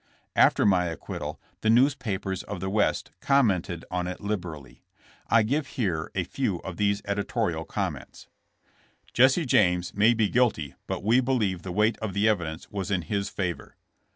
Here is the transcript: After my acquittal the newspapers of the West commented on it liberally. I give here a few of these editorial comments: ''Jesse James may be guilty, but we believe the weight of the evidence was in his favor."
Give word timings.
After 0.35 0.65
my 0.65 0.85
acquittal 0.85 1.39
the 1.61 1.69
newspapers 1.69 2.41
of 2.41 2.59
the 2.59 2.71
West 2.71 3.11
commented 3.19 3.85
on 3.91 4.07
it 4.07 4.19
liberally. 4.19 4.81
I 5.27 5.43
give 5.43 5.67
here 5.77 6.09
a 6.15 6.23
few 6.23 6.57
of 6.61 6.77
these 6.77 7.03
editorial 7.05 7.65
comments: 7.65 8.25
''Jesse 9.13 9.45
James 9.45 9.93
may 9.93 10.15
be 10.15 10.27
guilty, 10.27 10.73
but 10.87 11.03
we 11.03 11.19
believe 11.19 11.61
the 11.61 11.71
weight 11.71 11.99
of 11.99 12.15
the 12.15 12.27
evidence 12.27 12.71
was 12.71 12.89
in 12.89 13.03
his 13.03 13.29
favor." 13.29 13.75